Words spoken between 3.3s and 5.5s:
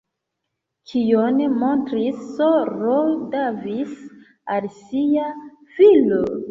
Davis al sia